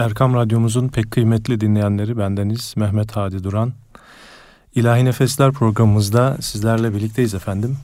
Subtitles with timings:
[0.00, 3.72] Erkam Radyomuzun pek kıymetli dinleyenleri bendeniz Mehmet Hadi Duran.
[4.74, 7.76] İlahi Nefesler programımızda sizlerle birlikteyiz efendim.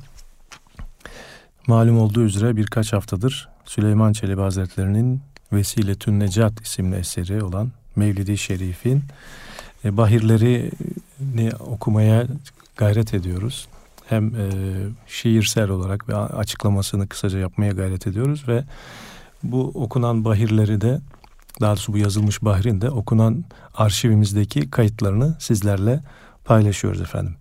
[1.67, 5.21] Malum olduğu üzere birkaç haftadır Süleyman Çelebi Hazretleri'nin
[5.53, 9.03] Vesile-tün Necat isimli eseri olan Mevlidi Şerif'in
[9.85, 12.27] e, bahirlerini okumaya
[12.77, 13.69] gayret ediyoruz.
[14.09, 14.51] Hem e,
[15.07, 18.65] şiirsel olarak ve açıklamasını kısaca yapmaya gayret ediyoruz ve
[19.43, 21.01] bu okunan bahirleri de
[21.61, 23.45] daha doğrusu bu yazılmış bahrin de okunan
[23.75, 26.03] arşivimizdeki kayıtlarını sizlerle
[26.45, 27.37] paylaşıyoruz efendim.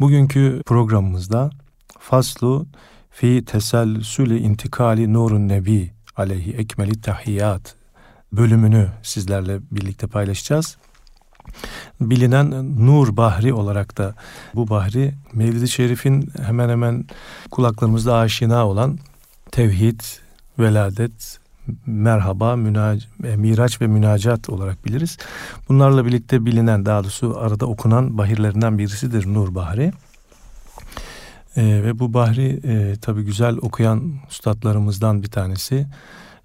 [0.00, 1.50] Bugünkü programımızda
[1.98, 2.66] faslu
[3.10, 7.74] fi teselsülü intikali nurun nebi aleyhi ekmeli tahiyyat
[8.32, 10.76] bölümünü sizlerle birlikte paylaşacağız.
[12.00, 14.14] Bilinen Nur Bahri olarak da
[14.54, 17.04] bu bahri Mevlid-i Şerif'in hemen hemen
[17.50, 18.98] kulaklarımızda aşina olan
[19.50, 20.00] tevhid,
[20.58, 21.38] veladet,
[21.86, 25.18] merhaba, münac e, miraç ve münacat olarak biliriz.
[25.68, 29.92] Bunlarla birlikte bilinen daha doğrusu arada okunan bahirlerinden birisidir Nur Bahri.
[31.56, 35.86] E, ve bu bahri e, tabi güzel okuyan üstadlarımızdan bir tanesi.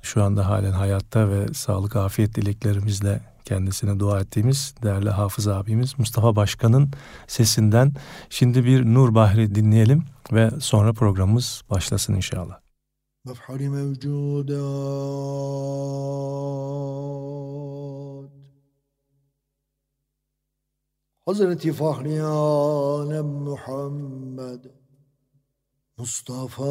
[0.02, 6.36] Şu anda halen hayatta ve sağlık afiyet dileklerimizle kendisine dua ettiğimiz değerli Hafız abimiz Mustafa
[6.36, 6.92] Başkan'ın
[7.28, 7.94] sesinden
[8.30, 12.63] şimdi bir Nur Bahri dinleyelim ve sonra programımız başlasın inşallah.
[13.26, 14.64] مفحول موجودات.
[21.28, 24.72] حضرتي فخر عالم محمد
[25.98, 26.64] مصطفى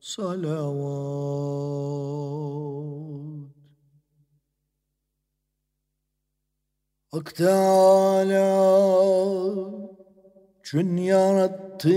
[0.00, 1.40] صلوات.
[7.14, 9.19] أكتالات
[10.70, 11.88] Çün yarattı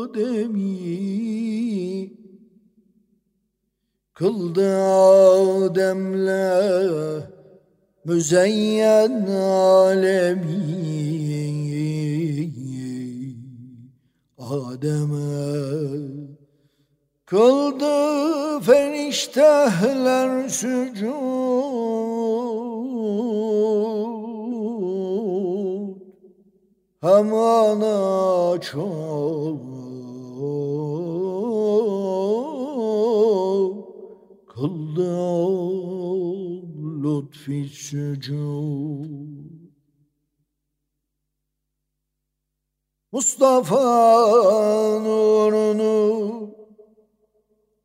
[0.00, 0.70] Adem'i.
[4.14, 4.82] Kıldı
[5.62, 6.50] Adem'le
[8.04, 10.60] müzeyyen alemi.
[14.38, 15.30] Adem'e
[17.26, 21.69] Kıldı feriştehler sücud
[27.00, 29.60] Hamana çok
[34.46, 35.16] kıldı
[37.02, 39.10] lütfi sücud
[43.12, 43.80] Mustafa
[45.00, 46.50] nurunu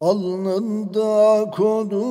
[0.02, 2.06] alnında kodu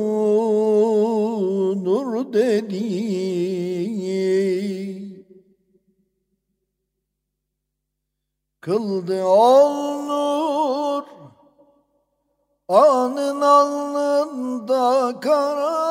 [1.83, 3.11] nur dedi
[8.61, 11.03] kıldı ol nur
[12.67, 15.81] anın alnında kara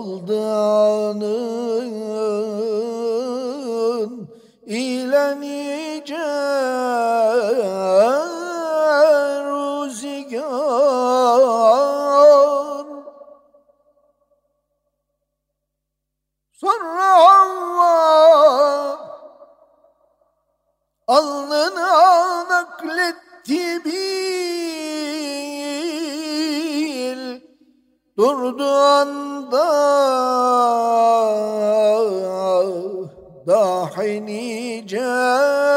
[0.00, 1.90] kaldanın
[4.66, 6.26] ile nice
[9.44, 10.40] rüzgar.
[16.52, 18.00] Sonra Havva
[21.06, 24.79] alnına nakletti bil
[28.20, 28.68] durdu
[29.00, 29.10] an
[33.48, 35.69] dahi nice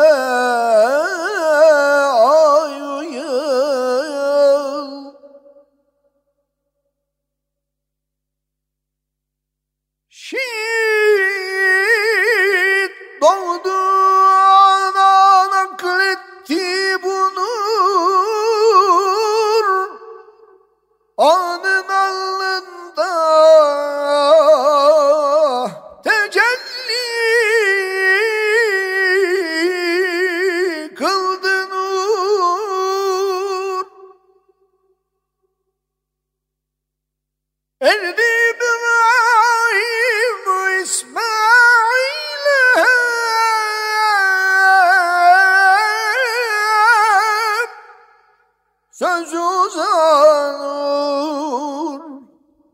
[49.74, 51.64] uzanır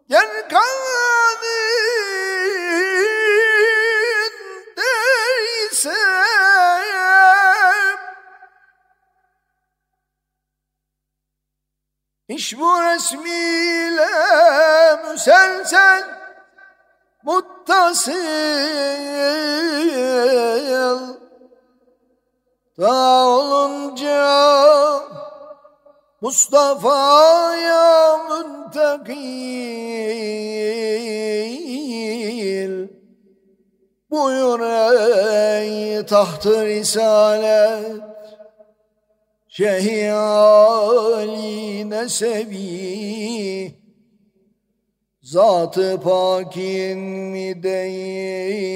[0.10, 0.70] yer kadin
[4.78, 5.94] değilsem
[12.28, 14.08] iş bu resmiyle
[15.12, 16.04] müselsel
[17.24, 18.59] muttasıl.
[26.30, 27.90] Mustafa'ya
[28.30, 29.30] müntekil
[34.12, 38.02] Buyur ey taht-ı risalet.
[39.48, 43.80] Şehi Ali nesebi
[45.22, 48.70] Zatı pakin mi değil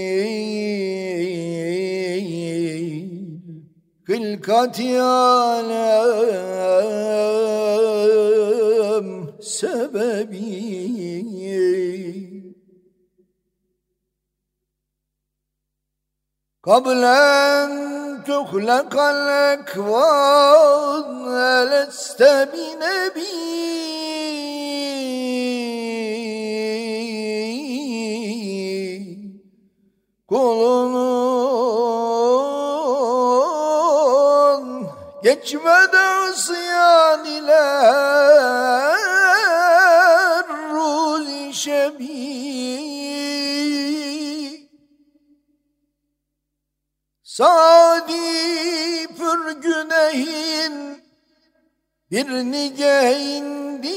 [4.09, 5.79] Hilkat-i alem
[9.41, 10.79] sebebi
[16.65, 17.89] Kablen
[18.29, 20.49] تخلق الأكوان
[21.65, 23.59] لست بنبي
[30.29, 31.32] kulunun
[35.24, 37.64] geçmeden ısyan ile
[40.74, 42.34] ruzi şebi
[47.24, 48.14] Sadi
[49.18, 51.04] pür günehin
[52.12, 53.94] bir nigehindir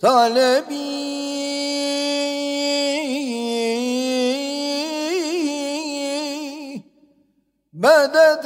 [0.00, 1.33] talebi
[7.84, 8.40] بدة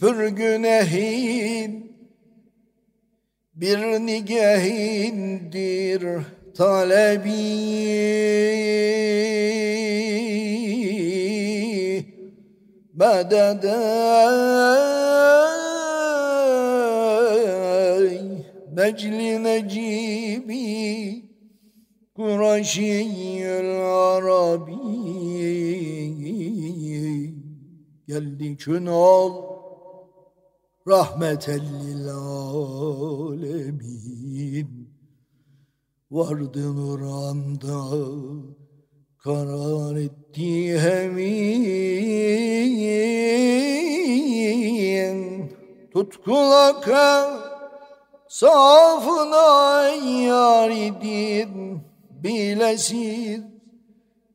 [0.00, 1.96] pür günehin
[3.54, 6.02] bir nigehindir
[6.56, 7.30] talebi.
[12.94, 13.64] Medet
[18.76, 20.60] necli necibi
[22.16, 24.72] Kureyşiyül Arabi
[28.06, 29.59] geldi kün ol
[30.88, 32.08] rahmeten lil
[33.28, 33.90] alemin.
[36.10, 37.80] Vardı nuranda
[39.18, 41.40] karar etti hemin.
[45.92, 47.40] Tutkulaka
[48.28, 49.82] safına
[50.26, 53.44] yar idin bilesin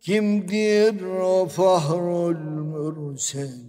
[0.02, 2.40] kimdir o fahrul
[2.72, 3.66] mürselin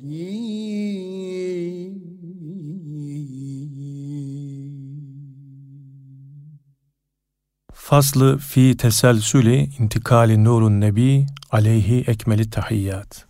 [7.73, 13.27] Faslı fi teselsüli intikali nurun nebi aleyhi ekmeli tahiyyat.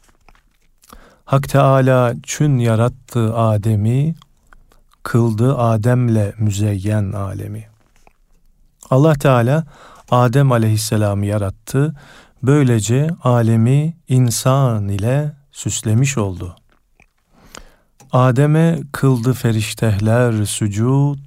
[1.25, 4.15] Hak Teala çün yarattı Adem'i,
[5.03, 7.67] kıldı Adem'le müzeyyen alemi.
[8.91, 9.67] Allah Teala
[10.11, 11.95] Adem aleyhisselamı yarattı,
[12.43, 16.57] böylece alemi insan ile süslemiş oldu.
[18.17, 21.19] Adem'e kıldı feriştehler sücud,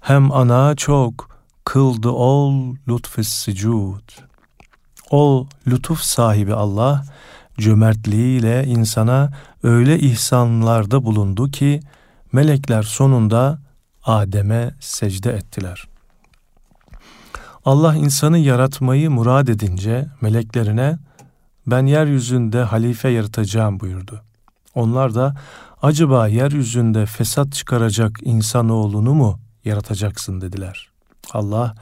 [0.00, 1.30] hem ana çok
[1.64, 4.10] kıldı ol lütfü sıcud.
[5.10, 7.04] O lütuf sahibi Allah
[7.58, 11.80] cömertliğiyle insana öyle ihsanlarda bulundu ki
[12.32, 13.58] melekler sonunda
[14.04, 15.84] Adem'e secde ettiler.
[17.64, 20.98] Allah insanı yaratmayı murad edince meleklerine
[21.66, 24.22] ben yeryüzünde halife yaratacağım buyurdu.
[24.74, 25.34] Onlar da
[25.82, 30.88] acaba yeryüzünde fesat çıkaracak insanoğlunu mu yaratacaksın dediler.
[31.32, 31.74] Allah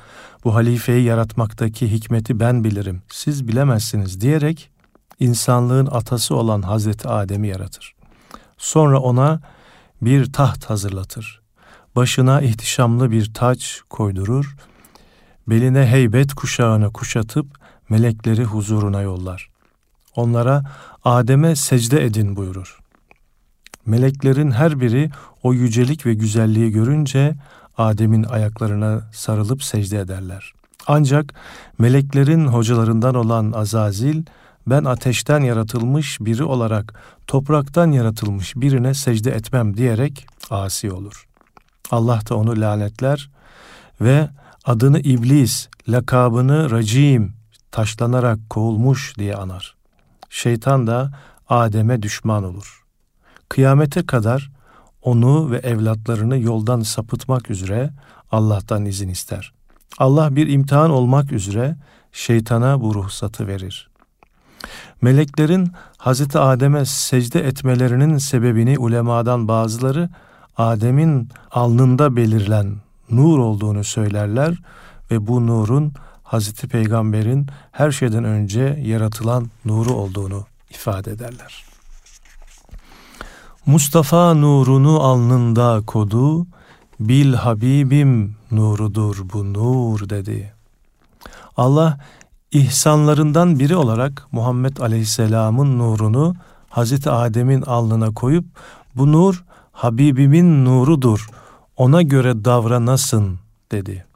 [0.44, 4.70] bu halifeyi yaratmaktaki hikmeti ben bilirim, siz bilemezsiniz diyerek
[5.20, 7.94] insanlığın atası olan Hazreti Adem'i yaratır.
[8.58, 9.40] Sonra ona
[10.02, 11.40] bir taht hazırlatır.
[11.96, 14.56] Başına ihtişamlı bir taç koydurur,
[15.48, 17.46] beline heybet kuşağını kuşatıp
[17.88, 19.50] melekleri huzuruna yollar.
[20.18, 20.64] Onlara
[21.04, 22.78] Adem'e secde edin buyurur.
[23.86, 25.10] Meleklerin her biri
[25.42, 27.34] o yücelik ve güzelliği görünce
[27.76, 30.52] Adem'in ayaklarına sarılıp secde ederler.
[30.86, 31.34] Ancak
[31.78, 34.22] meleklerin hocalarından olan Azazil,
[34.66, 36.94] ben ateşten yaratılmış biri olarak
[37.26, 41.26] topraktan yaratılmış birine secde etmem diyerek asi olur.
[41.90, 43.30] Allah da onu lanetler
[44.00, 44.28] ve
[44.64, 47.32] adını iblis, lakabını racim,
[47.70, 49.77] taşlanarak kovulmuş diye anar.
[50.30, 51.10] Şeytan da
[51.48, 52.84] Adem'e düşman olur.
[53.48, 54.50] Kıyamete kadar
[55.02, 57.90] onu ve evlatlarını yoldan sapıtmak üzere
[58.32, 59.52] Allah'tan izin ister.
[59.98, 61.76] Allah bir imtihan olmak üzere
[62.12, 63.90] şeytana bu ruhsatı verir.
[65.02, 70.08] Meleklerin Hazreti Adem'e secde etmelerinin sebebini ulemadan bazıları
[70.56, 72.76] Adem'in alnında belirlen
[73.10, 74.62] nur olduğunu söylerler
[75.10, 75.92] ve bu nurun
[76.28, 81.64] Hazreti Peygamber'in her şeyden önce yaratılan nuru olduğunu ifade ederler.
[83.66, 86.46] Mustafa nurunu alnında kodu,
[87.00, 90.52] bil Habibim nurudur bu nur dedi.
[91.56, 91.98] Allah
[92.52, 96.36] ihsanlarından biri olarak Muhammed Aleyhisselam'ın nurunu
[96.68, 98.44] Hazreti Adem'in alnına koyup
[98.94, 101.28] bu nur Habibimin nurudur
[101.76, 103.38] ona göre davranasın
[103.72, 104.07] dedi.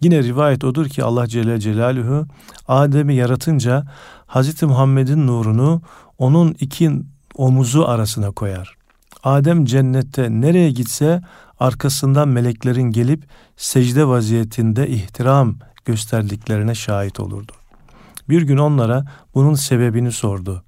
[0.00, 2.26] Yine rivayet odur ki Allah Celle Celaluhu
[2.68, 3.86] Adem'i yaratınca
[4.26, 5.82] Hazreti Muhammed'in nurunu
[6.18, 6.90] onun iki
[7.34, 8.76] omuzu arasına koyar.
[9.24, 11.20] Adem cennette nereye gitse
[11.60, 13.24] arkasından meleklerin gelip
[13.56, 17.52] secde vaziyetinde ihtiram gösterdiklerine şahit olurdu.
[18.28, 20.62] Bir gün onlara bunun sebebini sordu.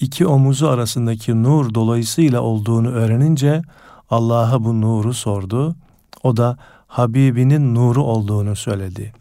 [0.00, 3.62] İki omuzu arasındaki nur dolayısıyla olduğunu öğrenince
[4.10, 5.76] Allah'a bu nuru sordu.
[6.22, 6.58] O da
[6.96, 9.12] Habibinin nuru olduğunu söyledi.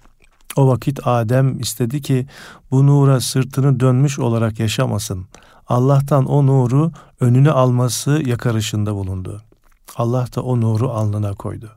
[0.55, 2.27] O vakit Adem istedi ki
[2.71, 5.25] bu nura sırtını dönmüş olarak yaşamasın.
[5.67, 9.41] Allah'tan o nuru önüne alması yakarışında bulundu.
[9.95, 11.69] Allah da o nuru alnına koydu.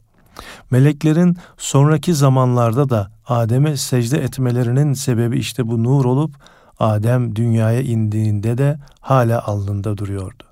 [0.70, 6.34] Meleklerin sonraki zamanlarda da Adem'e secde etmelerinin sebebi işte bu nur olup
[6.78, 10.47] Adem dünyaya indiğinde de hala alnında duruyordu.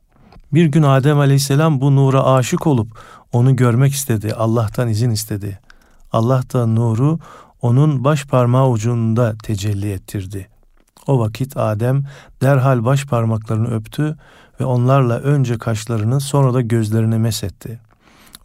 [0.57, 2.99] Bir gün Adem aleyhisselam bu nura aşık olup
[3.33, 4.35] onu görmek istedi.
[4.35, 5.59] Allah'tan izin istedi.
[6.13, 7.19] Allah da nuru
[7.63, 10.49] onun baş parmağı ucunda tecelli ettirdi.
[11.07, 12.05] O vakit Adem
[12.43, 14.17] derhal baş parmaklarını öptü
[14.61, 17.81] ve onlarla önce kaşlarını sonra da gözlerini mesetti.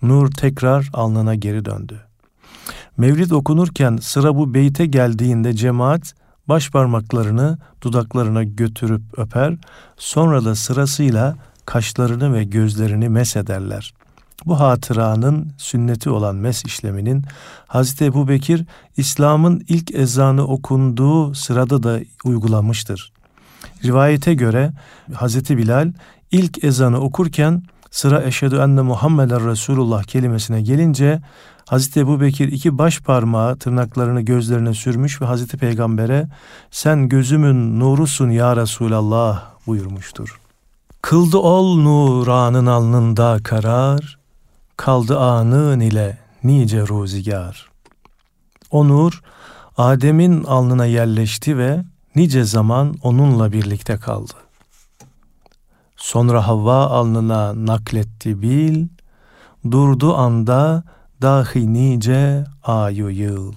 [0.01, 1.99] Nur tekrar alnına geri döndü.
[2.97, 6.13] Mevlid okunurken sıra bu beyte geldiğinde cemaat
[6.47, 9.57] baş parmaklarını dudaklarına götürüp öper,
[9.97, 11.35] sonra da sırasıyla
[11.71, 13.93] kaşlarını ve gözlerini mesederler.
[14.45, 17.23] Bu hatıranın sünneti olan mes işleminin
[17.67, 18.65] Hazreti Ebu Bekir
[18.97, 23.11] İslam'ın ilk ezanı okunduğu sırada da uygulamıştır.
[23.83, 24.71] Rivayete göre
[25.13, 25.91] Hazreti Bilal
[26.31, 31.21] ilk ezanı okurken sıra eşhedü enne Muhammeden Resulullah kelimesine gelince
[31.69, 36.27] Hazreti Ebu Bekir iki baş parmağı tırnaklarını gözlerine sürmüş ve Hazreti Peygamber'e
[36.71, 40.41] sen gözümün nurusun ya Resulallah buyurmuştur.
[41.01, 44.19] Kıldı ol nuranın alnında karar,
[44.77, 47.69] kaldı anın ile nice ruzigar.
[48.71, 49.21] O nur
[49.77, 51.83] Adem'in alnına yerleşti ve
[52.15, 54.33] nice zaman onunla birlikte kaldı.
[55.97, 58.87] Sonra Havva alnına nakletti bil,
[59.71, 60.83] durdu anda
[61.21, 63.53] dahi nice ayu yıl.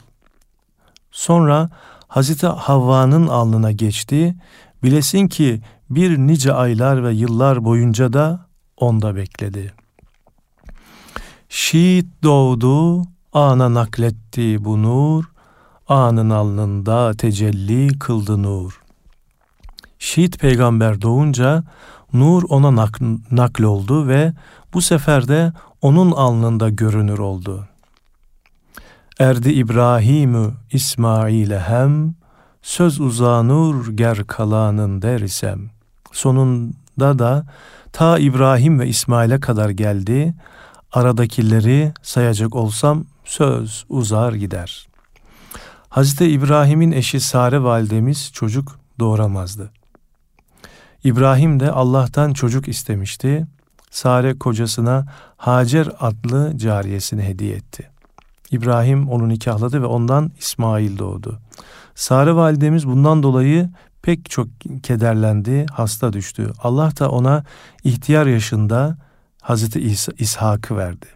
[1.13, 1.71] Sonra
[2.09, 4.37] Hazreti Havva'nın alnına geçti,
[4.83, 9.73] bilesin ki bir nice aylar ve yıllar boyunca da onda bekledi.
[11.49, 15.25] Şiit doğdu, ana nakletti bu nur,
[15.89, 18.81] anın alnında tecelli kıldı nur.
[19.99, 21.65] Şiit peygamber doğunca
[22.13, 23.01] nur ona nak
[23.31, 24.33] nakl oldu ve
[24.75, 27.69] bu sefer de onun alnında görünür oldu.
[29.19, 32.15] Erdi İbrahimü İsmail'e hem,
[32.63, 35.74] söz uzanur ger kalanın dersem.
[36.15, 37.47] Sonunda da
[37.93, 40.35] ta İbrahim ve İsmail'e kadar geldi.
[40.93, 44.89] Aradakileri sayacak olsam söz uzar gider.
[45.89, 49.71] Hazreti İbrahim'in eşi Sare validemiz çocuk doğuramazdı.
[51.05, 53.47] İbrahim de Allah'tan çocuk istemişti.
[53.91, 55.07] Sare kocasına
[55.37, 57.91] Hacer adlı cariyesini hediye etti.
[58.51, 61.39] İbrahim onu nikahladı ve ondan İsmail doğdu.
[61.95, 63.71] Sare validemiz bundan dolayı
[64.05, 64.49] pek çok
[64.83, 66.53] kederlendi, hasta düştü.
[66.63, 67.45] Allah da ona
[67.85, 68.97] ihtiyar yaşında
[69.43, 71.07] Hazreti İsa, İshak'ı verdi.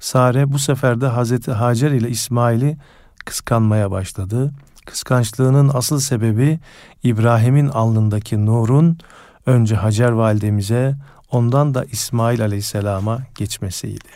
[0.00, 2.76] Sare bu sefer de Hazreti Hacer ile İsmail'i
[3.24, 4.52] kıskanmaya başladı.
[4.86, 6.60] Kıskançlığının asıl sebebi
[7.02, 8.98] İbrahim'in alnındaki nurun
[9.46, 10.96] önce Hacer validemize
[11.30, 14.08] ondan da İsmail aleyhisselama geçmesiydi.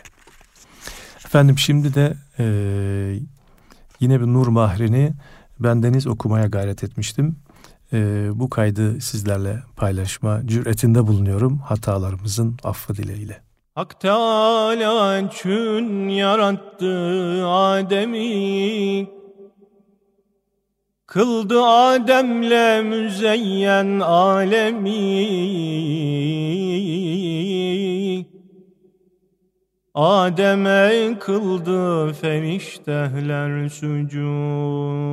[1.25, 2.45] Efendim şimdi de e,
[3.99, 5.13] yine bir nur mahrini
[5.59, 7.35] bendeniz okumaya gayret etmiştim.
[7.93, 13.41] E, bu kaydı sizlerle paylaşma cüretinde bulunuyorum hatalarımızın affı dileğiyle.
[13.75, 19.07] Hak Teala çün yarattı Adem'i.
[21.07, 24.99] Kıldı Adem'le müzeyyen alemi.
[29.93, 35.09] Adem'e kıldı feriştehler sucud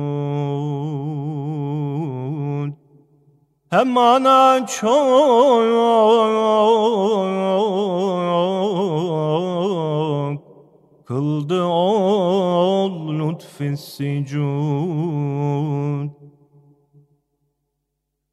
[3.69, 5.67] Hem ana çok
[11.05, 14.37] Kıldı ol lütfi sicud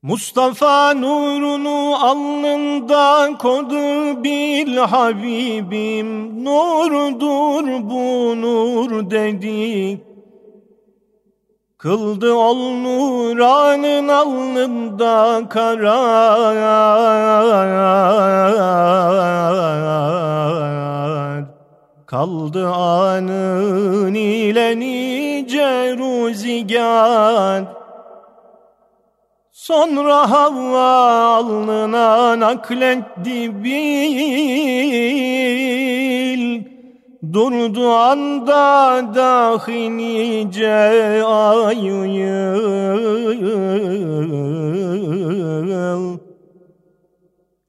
[0.03, 10.14] Mustafa nurunu alnında kodu bil Habibim Nurdur bu nur dedik
[11.85, 16.55] Kıldı ol nuranın alnında karar
[22.07, 27.65] Kaldı anın ile nice ruzigar
[29.53, 30.89] Sonra Havva
[31.37, 34.55] alnına nakletti bil
[37.33, 43.25] Durdu anda dahi nice ay yıl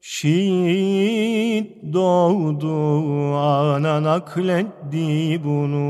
[0.00, 2.76] Şiit doğdu
[3.36, 5.86] ana nakletti bunu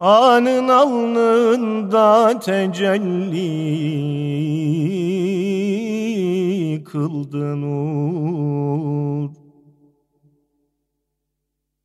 [0.00, 3.44] Anın alnında tecelli
[6.84, 9.30] kıldı nur.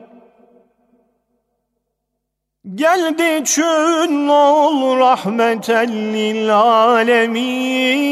[2.75, 8.07] Geldi çün ol rahmeten lil alemin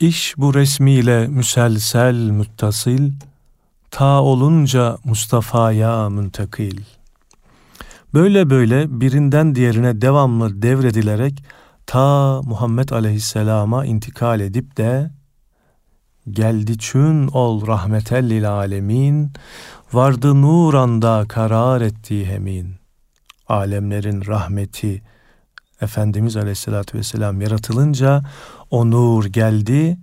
[0.00, 3.10] İş bu resmiyle müselsel müttasil,
[3.90, 6.80] ta olunca Mustafa'ya müntekil.
[8.14, 11.44] Böyle böyle birinden diğerine devamlı devredilerek
[11.86, 15.10] ta Muhammed Aleyhisselam'a intikal edip de
[16.30, 19.32] geldi çün ol rahmetellil alemin
[19.92, 22.74] vardı nuranda karar ettiği hemin.
[23.48, 25.02] Alemlerin rahmeti
[25.80, 28.22] Efendimiz Aleyhisselatü Vesselam yaratılınca
[28.70, 29.98] o nur geldi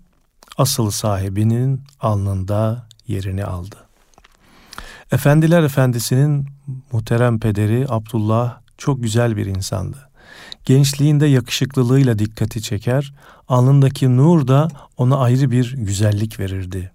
[0.58, 3.76] asıl sahibinin alnında yerini aldı.
[5.12, 6.48] Efendiler Efendisi'nin
[6.92, 10.10] muhterem pederi Abdullah çok güzel bir insandı.
[10.66, 13.14] Gençliğinde yakışıklılığıyla dikkati çeker,
[13.48, 16.92] alnındaki nur da ona ayrı bir güzellik verirdi.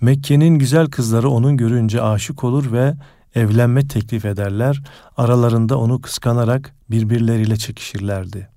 [0.00, 2.94] Mekke'nin güzel kızları onun görünce aşık olur ve
[3.34, 4.82] evlenme teklif ederler,
[5.16, 8.48] aralarında onu kıskanarak birbirleriyle çekişirlerdi.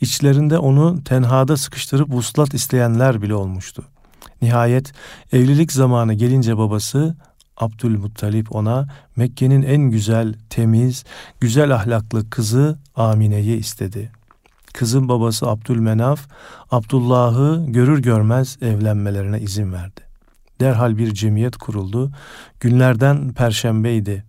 [0.00, 3.84] İçlerinde onu tenhada sıkıştırıp vuslat isteyenler bile olmuştu.
[4.42, 4.92] Nihayet
[5.32, 7.16] evlilik zamanı gelince babası
[7.56, 11.04] Abdülmuttalip ona Mekke'nin en güzel, temiz,
[11.40, 14.12] güzel ahlaklı kızı Amine'yi istedi.
[14.72, 16.28] Kızın babası Abdülmenaf,
[16.70, 20.00] Abdullah'ı görür görmez evlenmelerine izin verdi.
[20.60, 22.12] Derhal bir cemiyet kuruldu.
[22.60, 24.24] Günlerden perşembeydi.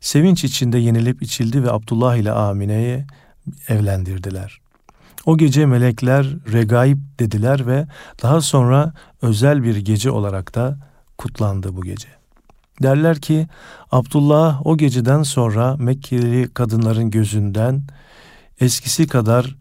[0.00, 3.04] Sevinç içinde yenilip içildi ve Abdullah ile Amine'yi
[3.68, 4.61] evlendirdiler.
[5.26, 7.86] O gece melekler regaib dediler ve
[8.22, 10.78] daha sonra özel bir gece olarak da
[11.18, 12.08] kutlandı bu gece.
[12.82, 13.46] Derler ki
[13.90, 17.82] Abdullah o geceden sonra Mekkeli kadınların gözünden
[18.60, 19.56] eskisi kadar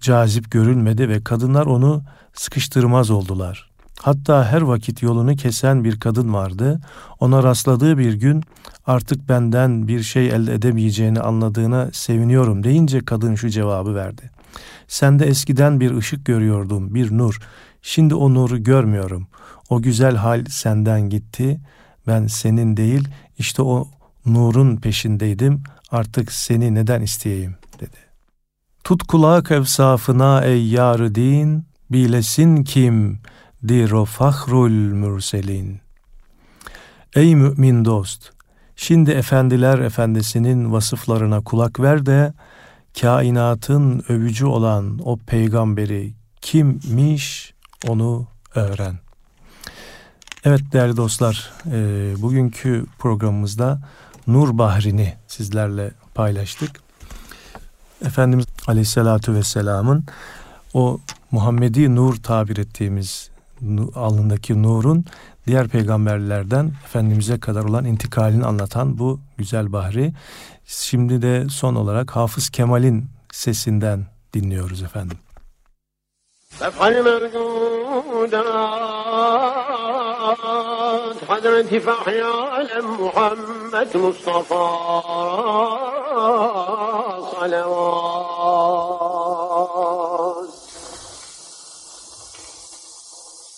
[0.00, 2.02] cazip görülmedi ve kadınlar onu
[2.34, 3.70] sıkıştırmaz oldular.
[4.02, 6.80] Hatta her vakit yolunu kesen bir kadın vardı.
[7.20, 8.42] Ona rastladığı bir gün
[8.86, 14.30] artık benden bir şey elde edemeyeceğini anladığına seviniyorum deyince kadın şu cevabı verdi.
[14.88, 17.38] Sende eskiden bir ışık görüyordum, bir nur.
[17.82, 19.26] Şimdi o nuru görmüyorum.
[19.70, 21.60] O güzel hal senden gitti.
[22.06, 23.88] Ben senin değil, işte o
[24.26, 25.62] nurun peşindeydim.
[25.90, 27.96] Artık seni neden isteyeyim dedi.
[28.84, 33.20] Tut kulak evsafına ey yarı din, bilesin kim
[33.68, 35.80] dir o fahrul mürselin.
[37.14, 38.30] Ey mümin dost,
[38.76, 42.32] şimdi efendiler efendisinin vasıflarına kulak ver de
[43.00, 47.54] kainatın övücü olan o peygamberi kimmiş
[47.88, 48.98] onu öğren.
[50.44, 53.80] Evet değerli dostlar, e, bugünkü programımızda
[54.26, 56.80] Nur Bahri'ni sizlerle paylaştık.
[58.04, 60.04] Efendimiz Aleyhisselatü Vesselam'ın
[60.74, 61.00] o
[61.30, 63.30] Muhammedi Nur tabir ettiğimiz
[63.94, 65.04] alnındaki nurun
[65.46, 70.12] diğer peygamberlerden Efendimiz'e kadar olan intikalini anlatan bu güzel bahri.
[70.64, 75.18] Şimdi de son olarak Hafız Kemal'in sesinden dinliyoruz efendim.
[76.60, 78.46] Efendim Ergudat
[81.28, 82.22] Hazreti Fahri
[82.82, 84.62] Muhammed Mustafa
[87.30, 88.42] Salavat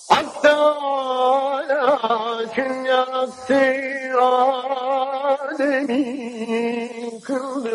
[0.09, 0.57] Hatta
[1.69, 3.64] lakin yattı
[5.45, 6.84] ademi
[7.26, 7.74] كل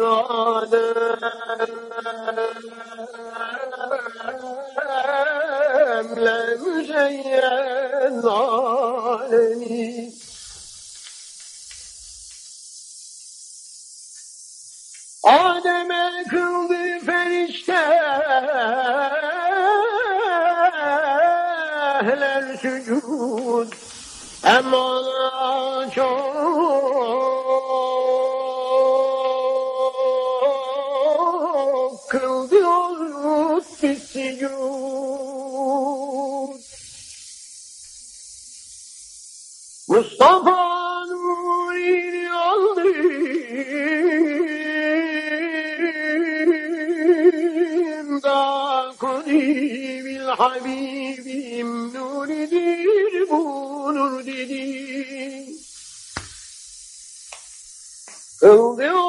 [58.41, 59.08] bu nur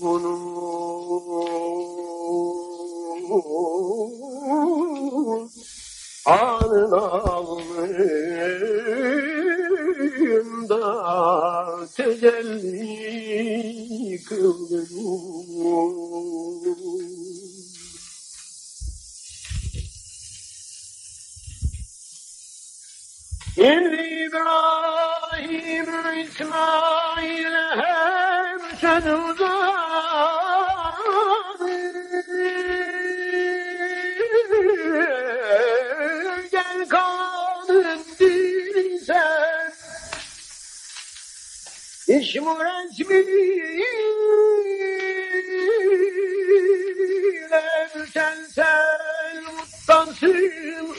[0.00, 0.49] bunu
[50.10, 50.94] until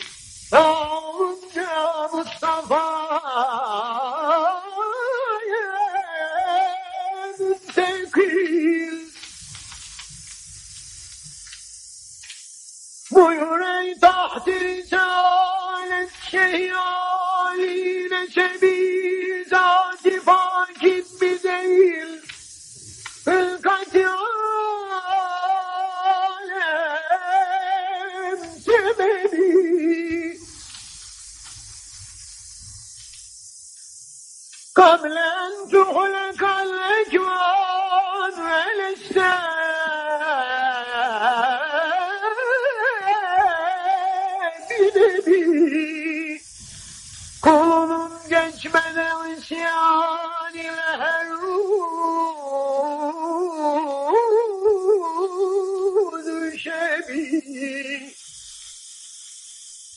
[57.12, 58.15] düşebilir.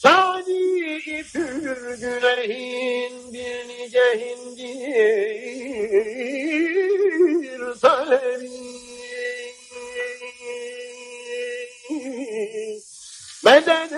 [0.02, 5.40] Sani pür gülehin bir nice hindir
[7.80, 8.50] talebi.
[13.44, 13.88] Meden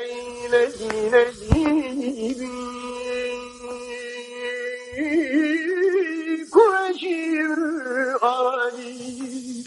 [0.00, 2.48] eyle yine gibi
[6.50, 7.46] Kureşi
[8.22, 9.61] Ali.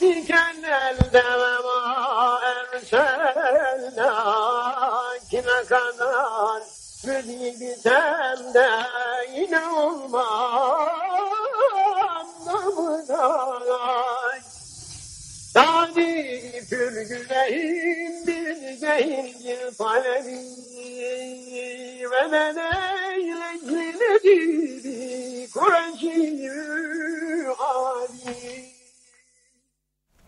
[0.00, 2.40] Ve ma
[2.72, 4.10] erselna
[5.30, 6.62] Kime kadar?
[7.04, 8.70] Müdibisem de
[9.68, 10.28] olmaz
[12.46, 13.50] namına
[15.52, 20.38] Sadi pürgüleyin bir zehir talebi
[22.10, 22.56] ve ben
[23.12, 24.40] eyleyledir
[25.52, 26.50] Kur'an-ı
[27.58, 28.69] Ali.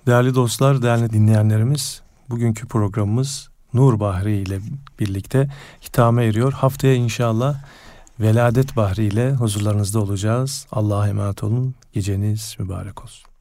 [0.07, 4.61] Değerli dostlar, değerli dinleyenlerimiz, bugünkü programımız Nur Bahri ile
[5.01, 5.51] birlikte
[5.83, 6.53] hitame eriyor.
[6.53, 7.57] Haftaya inşallah
[8.21, 10.67] Veladet Bahri ile huzurlarınızda olacağız.
[10.73, 11.75] Allah'a emanet olun.
[11.93, 13.32] Geceniz mübarek olsun.